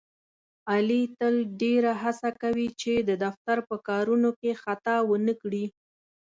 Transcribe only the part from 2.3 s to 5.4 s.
کوي، چې د دفتر په کارونو کې خطا ونه